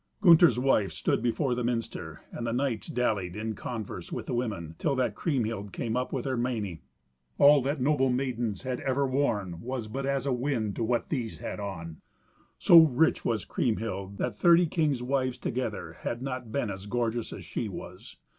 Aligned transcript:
Gunther's 0.21 0.57
wife 0.57 0.93
stood 0.93 1.21
before 1.21 1.53
the 1.53 1.63
minster, 1.63 2.21
and 2.31 2.47
the 2.47 2.51
knights 2.53 2.87
dallied 2.87 3.35
in 3.35 3.53
converse 3.53 4.11
with 4.11 4.25
the 4.25 4.33
women, 4.33 4.73
till 4.79 4.95
that 4.95 5.13
Kriemhild 5.13 5.71
came 5.71 5.95
up 5.95 6.11
with 6.11 6.25
her 6.25 6.35
meiny. 6.35 6.81
All 7.37 7.61
that 7.61 7.79
noble 7.79 8.09
maidens 8.09 8.63
had 8.63 8.79
ever 8.79 9.05
worn 9.05 9.59
was 9.61 9.87
but 9.87 10.07
as 10.07 10.25
a 10.25 10.33
wind 10.33 10.75
to 10.77 10.83
what 10.83 11.09
these 11.09 11.37
had 11.37 11.59
on. 11.59 11.97
So 12.57 12.79
rich 12.79 13.23
was 13.23 13.45
Kriemhild 13.45 14.17
that 14.17 14.39
thirty 14.39 14.65
king's 14.65 15.03
wives 15.03 15.37
together 15.37 15.97
had 15.99 16.23
not 16.23 16.51
been 16.51 16.71
as 16.71 16.87
gorgeous 16.87 17.31
as 17.31 17.45
she 17.45 17.69
was. 17.69 18.17